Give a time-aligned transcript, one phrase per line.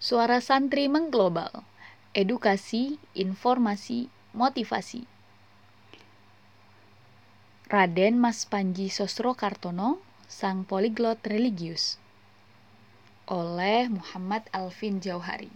[0.00, 1.60] Suara Santri Mengglobal.
[2.16, 5.04] Edukasi, Informasi, Motivasi.
[7.68, 12.00] Raden Mas Panji Sosro Kartono, Sang Poliglot Religius.
[13.28, 15.52] Oleh Muhammad Alvin Jauhari.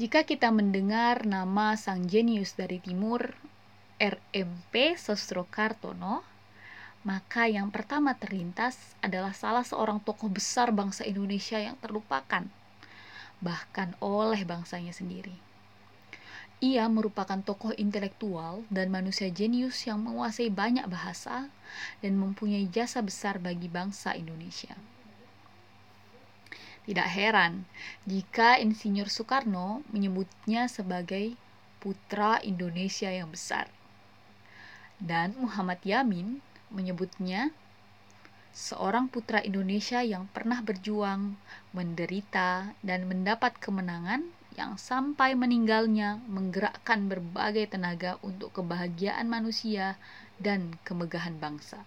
[0.00, 3.36] Jika kita mendengar nama sang jenius dari timur,
[4.00, 6.24] RMP Sosro Kartono,
[7.06, 12.46] maka yang pertama terlintas adalah salah seorang tokoh besar bangsa Indonesia yang terlupakan,
[13.38, 15.34] bahkan oleh bangsanya sendiri.
[16.58, 21.46] Ia merupakan tokoh intelektual dan manusia jenius yang menguasai banyak bahasa
[22.02, 24.74] dan mempunyai jasa besar bagi bangsa Indonesia.
[26.82, 27.68] Tidak heran
[28.10, 31.38] jika Insinyur Soekarno menyebutnya sebagai
[31.78, 33.70] putra Indonesia yang besar.
[34.98, 36.42] Dan Muhammad Yamin
[36.74, 37.50] menyebutnya
[38.52, 41.38] seorang putra Indonesia yang pernah berjuang,
[41.70, 44.26] menderita, dan mendapat kemenangan
[44.58, 49.94] yang sampai meninggalnya menggerakkan berbagai tenaga untuk kebahagiaan manusia
[50.42, 51.86] dan kemegahan bangsa.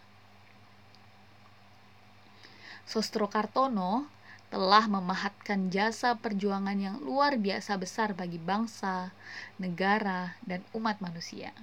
[2.87, 4.07] Sostro Kartono
[4.51, 9.15] telah memahatkan jasa perjuangan yang luar biasa besar bagi bangsa,
[9.55, 11.55] negara, dan umat manusia.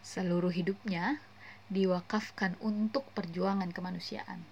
[0.00, 1.20] Seluruh hidupnya
[1.70, 4.42] diwakafkan untuk perjuangan kemanusiaan.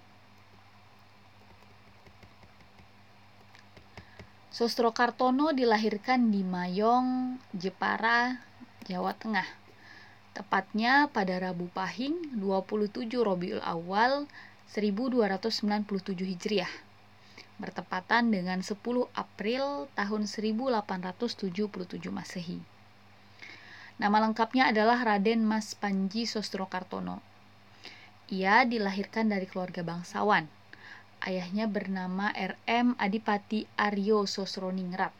[4.49, 8.41] Sostro Kartono dilahirkan di Mayong, Jepara,
[8.89, 9.45] Jawa Tengah.
[10.33, 14.25] Tepatnya pada Rabu Pahing 27 Robiul Awal
[14.71, 16.71] 1297 Hijriah
[17.59, 18.79] bertepatan dengan 10
[19.11, 21.51] April tahun 1877
[22.07, 22.78] Masehi.
[23.99, 27.19] Nama lengkapnya adalah Raden Mas Panji Sostro Kartono.
[28.31, 30.47] Ia dilahirkan dari keluarga bangsawan.
[31.19, 35.11] Ayahnya bernama RM Adipati Aryo Sosroningrat.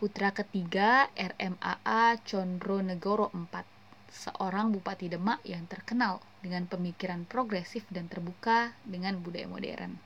[0.00, 3.68] Putra ketiga RMAA Condro Negoro IV,
[4.08, 10.00] seorang bupati Demak yang terkenal dengan pemikiran progresif dan terbuka dengan budaya modern.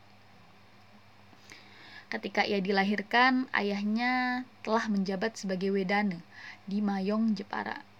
[2.10, 6.18] Ketika ia dilahirkan, ayahnya telah menjabat sebagai wedana
[6.62, 7.93] di Mayong, Jepara.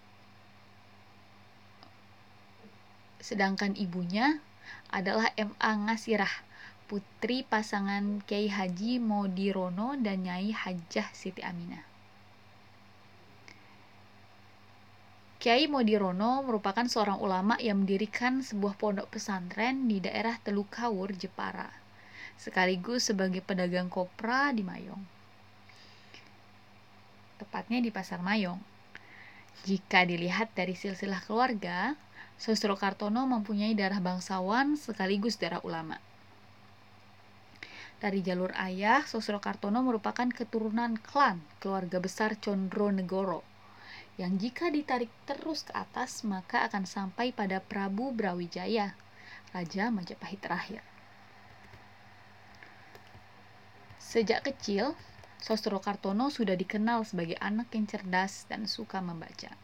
[3.24, 4.44] Sedangkan ibunya
[4.92, 5.72] adalah M.A.
[5.80, 6.44] Ngasirah,
[6.84, 11.88] putri pasangan Kiai Haji Modirono dan Nyai Hajah Siti Aminah.
[15.40, 21.84] Kiai Modirono merupakan seorang ulama yang mendirikan sebuah pondok pesantren di daerah Telukawur, Jepara
[22.34, 25.02] sekaligus sebagai pedagang kopra di Mayong.
[27.38, 28.58] Tepatnya di Pasar Mayong.
[29.64, 31.94] Jika dilihat dari silsilah keluarga,
[32.34, 36.02] Sosro Kartono mempunyai darah bangsawan sekaligus darah ulama.
[38.02, 43.40] Dari jalur ayah, Sosro Kartono merupakan keturunan klan keluarga besar Condro Negoro,
[44.20, 48.92] yang jika ditarik terus ke atas maka akan sampai pada Prabu Brawijaya,
[49.56, 50.82] Raja Majapahit terakhir.
[53.96, 54.92] Sejak kecil,
[55.40, 59.63] Sostro Kartono sudah dikenal sebagai anak yang cerdas dan suka membaca.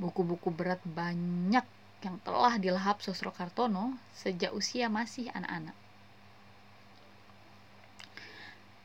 [0.00, 1.66] Buku-buku berat banyak
[2.00, 5.76] yang telah dilahap Sostro Kartono sejak usia masih anak-anak.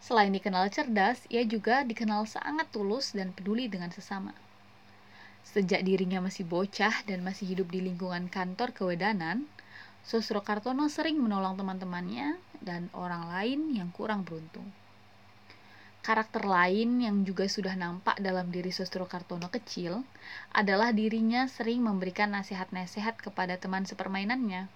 [0.04, 4.36] Selain dikenal cerdas, ia juga dikenal sangat tulus dan peduli dengan sesama.
[5.48, 9.48] Sejak dirinya masih bocah dan masih hidup di lingkungan kantor kewedanan,
[10.06, 14.70] Sosro Kartono sering menolong teman-temannya dan orang lain yang kurang beruntung.
[16.06, 20.06] Karakter lain yang juga sudah nampak dalam diri Sosro Kartono kecil
[20.54, 24.70] adalah dirinya sering memberikan nasihat-nasihat kepada teman sepermainannya.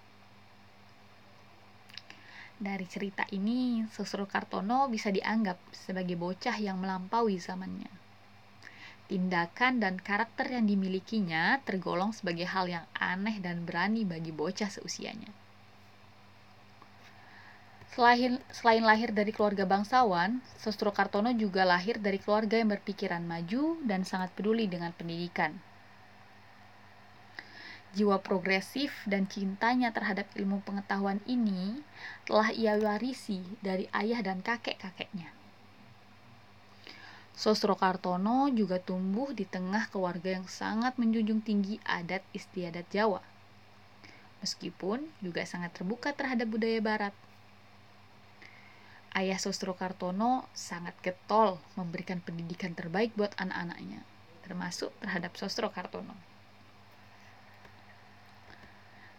[2.57, 8.00] Dari cerita ini, Sosro Kartono bisa dianggap sebagai bocah yang melampaui zamannya
[9.09, 15.48] tindakan dan karakter yang dimilikinya tergolong sebagai hal yang aneh dan berani bagi bocah seusianya.
[17.89, 23.81] Selain, selain lahir dari keluarga bangsawan, Sostro Kartono juga lahir dari keluarga yang berpikiran maju
[23.81, 25.58] dan sangat peduli dengan pendidikan.
[27.90, 31.81] Jiwa progresif dan cintanya terhadap ilmu pengetahuan ini
[32.29, 35.34] telah ia warisi dari ayah dan kakek-kakeknya.
[37.34, 43.25] Sosro Kartono juga tumbuh di tengah keluarga yang sangat menjunjung tinggi adat istiadat Jawa.
[44.46, 47.16] Meskipun juga sangat terbuka terhadap budaya barat.
[49.19, 53.99] Ayah Sosro Kartono sangat getol memberikan pendidikan terbaik buat anak-anaknya,
[54.47, 56.16] termasuk terhadap Sosro Kartono.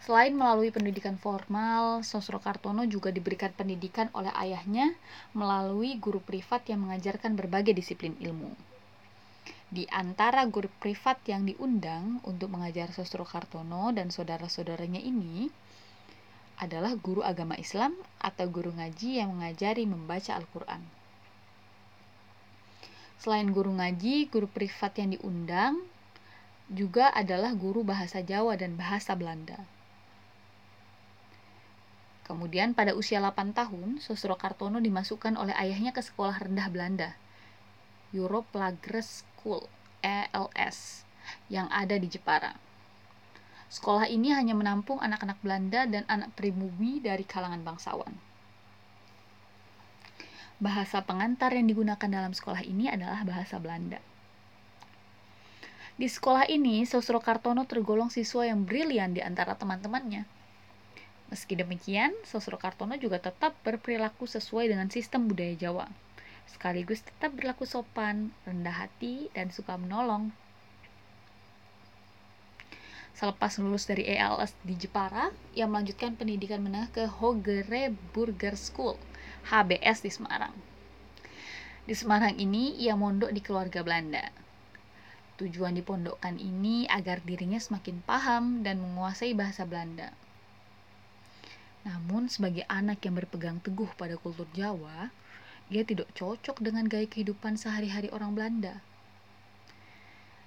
[0.00, 4.96] Selain melalui pendidikan formal, Sosro Kartono juga diberikan pendidikan oleh ayahnya
[5.36, 8.56] melalui guru privat yang mengajarkan berbagai disiplin ilmu.
[9.68, 15.52] Di antara guru privat yang diundang untuk mengajar Sosro Kartono dan saudara-saudaranya ini
[16.60, 20.84] adalah guru agama Islam atau guru ngaji yang mengajari membaca Al-Quran.
[23.16, 25.80] Selain guru ngaji, guru privat yang diundang
[26.68, 29.58] juga adalah guru bahasa Jawa dan bahasa Belanda.
[32.28, 37.10] Kemudian pada usia 8 tahun, Sosro Kartono dimasukkan oleh ayahnya ke sekolah rendah Belanda,
[38.14, 39.66] Europe Lagres School,
[39.98, 41.02] ELS,
[41.50, 42.69] yang ada di Jepara.
[43.70, 48.12] Sekolah ini hanya menampung anak-anak Belanda dan anak pribumi dari kalangan bangsawan.
[50.58, 54.02] Bahasa pengantar yang digunakan dalam sekolah ini adalah bahasa Belanda.
[55.96, 60.40] Di sekolah ini, Sosro Kartono tergolong siswa yang brilian di antara teman-temannya
[61.30, 65.86] Meski demikian, Sosro Kartono juga tetap berperilaku sesuai dengan sistem budaya Jawa,
[66.50, 70.34] sekaligus tetap berlaku sopan, rendah hati, dan suka menolong.
[73.20, 78.96] Selepas lulus dari ELS di Jepara, ia melanjutkan pendidikan menengah ke Hogere Burger School,
[79.52, 80.56] HBS di Semarang.
[81.84, 84.24] Di Semarang ini, ia mondok di keluarga Belanda.
[85.36, 90.16] Tujuan dipondokkan ini agar dirinya semakin paham dan menguasai bahasa Belanda.
[91.84, 95.12] Namun sebagai anak yang berpegang teguh pada kultur Jawa,
[95.68, 98.80] dia tidak cocok dengan gaya kehidupan sehari-hari orang Belanda.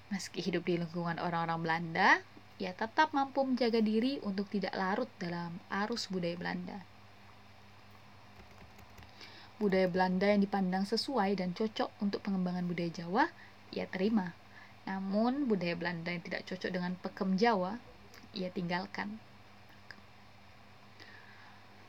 [0.09, 2.21] Meski hidup di lingkungan orang-orang Belanda,
[2.61, 6.77] ia tetap mampu menjaga diri untuk tidak larut dalam arus budaya Belanda.
[9.57, 13.25] Budaya Belanda yang dipandang sesuai dan cocok untuk pengembangan budaya Jawa,
[13.73, 14.37] ia terima.
[14.83, 17.79] Namun, budaya Belanda yang tidak cocok dengan pekem Jawa,
[18.35, 19.17] ia tinggalkan.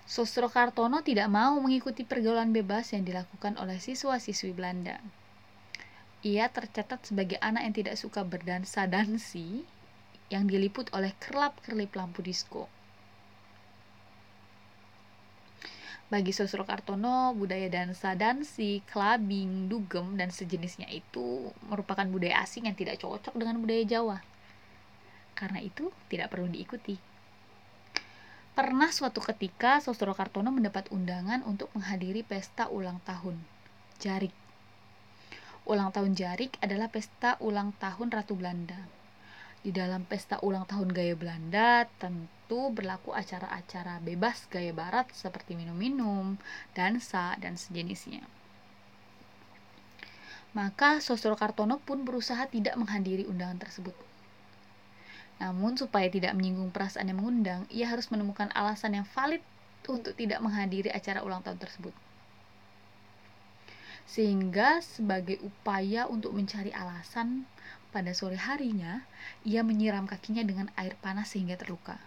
[0.05, 5.01] Sosro Kartono tidak mau mengikuti pergaulan bebas yang dilakukan oleh siswa-siswi Belanda.
[6.25, 9.65] Ia tercatat sebagai anak yang tidak suka berdansa dansi
[10.33, 12.71] yang diliput oleh kerlap-kerlip lampu disko.
[16.05, 22.77] Bagi Sosro Kartono, budaya dansa dansi, clubbing, dugem, dan sejenisnya itu merupakan budaya asing yang
[22.77, 24.19] tidak cocok dengan budaya Jawa.
[25.33, 27.01] Karena itu, tidak perlu diikuti.
[28.55, 33.43] Pernah suatu ketika Sosro Kartono mendapat undangan untuk menghadiri pesta ulang tahun
[33.99, 34.31] Jarik.
[35.67, 39.04] Ulang tahun Jarik adalah pesta ulang tahun Ratu Belanda.
[39.65, 46.37] Di dalam pesta ulang tahun gaya Belanda tentu berlaku acara-acara bebas gaya barat seperti minum-minum,
[46.77, 48.21] dansa, dan sejenisnya.
[50.53, 53.97] Maka Sosro Kartono pun berusaha tidak menghadiri undangan tersebut.
[55.41, 59.41] Namun supaya tidak menyinggung perasaan yang mengundang, ia harus menemukan alasan yang valid
[59.89, 61.97] untuk tidak menghadiri acara ulang tahun tersebut.
[64.05, 67.49] Sehingga sebagai upaya untuk mencari alasan,
[67.95, 69.07] pada sore harinya
[69.47, 72.03] ia menyiram kakinya dengan air panas sehingga terluka.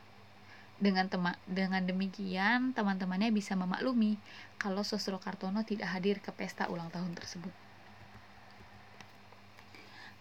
[0.78, 4.20] Dengan tema dengan demikian, teman-temannya bisa memaklumi
[4.60, 7.50] kalau Sosro Kartono tidak hadir ke pesta ulang tahun tersebut.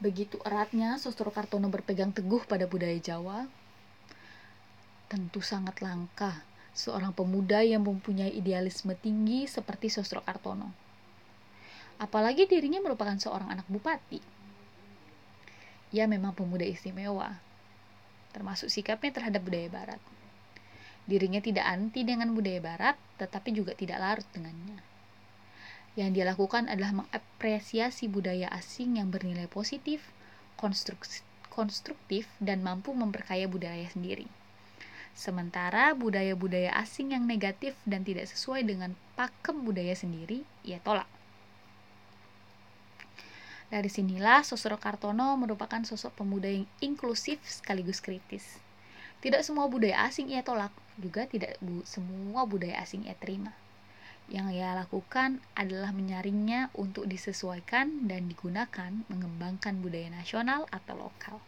[0.01, 3.45] Begitu eratnya Sosro Kartono berpegang teguh pada budaya Jawa,
[5.13, 6.41] tentu sangat langka
[6.73, 10.73] seorang pemuda yang mempunyai idealisme tinggi seperti Sosro Kartono.
[12.01, 14.36] Apalagi dirinya merupakan seorang anak bupati.
[15.95, 17.39] Ia memang pemuda istimewa,
[18.35, 20.01] termasuk sikapnya terhadap budaya barat.
[21.07, 24.83] Dirinya tidak anti dengan budaya barat, tetapi juga tidak larut dengannya.
[25.95, 30.13] Yang dia lakukan adalah mengapresiasi budaya asing yang bernilai positif,
[30.59, 34.29] konstruktif, dan mampu memperkaya budaya sendiri.
[35.17, 41.09] Sementara budaya-budaya asing yang negatif dan tidak sesuai dengan pakem budaya sendiri, ia tolak.
[43.67, 48.63] Dari sinilah Sosro Kartono merupakan sosok pemuda yang inklusif sekaligus kritis.
[49.19, 50.71] Tidak semua budaya asing ia tolak,
[51.03, 53.51] juga tidak bu semua budaya asing ia terima.
[54.31, 61.43] Yang ia lakukan adalah menyaringnya untuk disesuaikan dan digunakan mengembangkan budaya nasional atau lokal.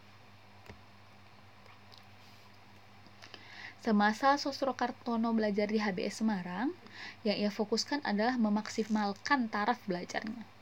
[3.79, 6.75] Semasa Sosro Kartono belajar di HBS Semarang,
[7.23, 10.58] yang ia fokuskan adalah memaksimalkan taraf belajarnya.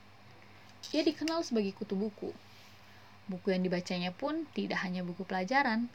[0.94, 2.32] Ia dikenal sebagai kutu buku.
[3.28, 5.92] Buku yang dibacanya pun tidak hanya buku pelajaran,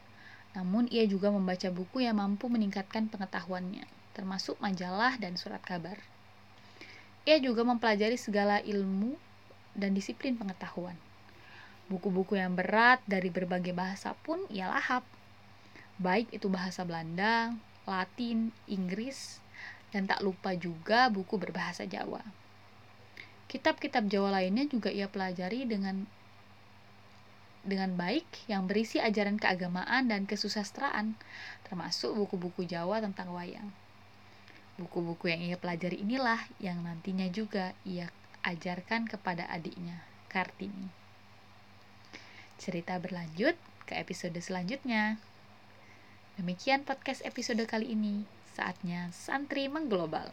[0.53, 5.97] namun ia juga membaca buku yang mampu meningkatkan pengetahuannya, termasuk majalah dan surat kabar.
[7.25, 9.17] Ia juga mempelajari segala ilmu
[9.73, 10.93] dan disiplin pengetahuan.
[11.89, 15.03] Buku-buku yang berat dari berbagai bahasa pun ia lahap.
[16.01, 17.53] baik itu bahasa Belanda,
[17.85, 19.37] Latin, Inggris,
[19.93, 22.42] dan tak lupa juga buku berbahasa Jawa.
[23.51, 26.05] Kitab-kitab Jawa lainnya juga ia pelajari dengan
[27.63, 31.15] dengan baik yang berisi ajaran keagamaan dan kesusastraan,
[31.63, 33.71] termasuk buku-buku Jawa tentang wayang.
[34.75, 38.11] Buku-buku yang ia pelajari inilah yang nantinya juga ia
[38.43, 40.91] ajarkan kepada adiknya, Kartini.
[42.59, 43.55] Cerita berlanjut
[43.87, 45.21] ke episode selanjutnya.
[46.35, 48.27] Demikian podcast episode kali ini.
[48.53, 50.29] Saatnya santri mengglobal.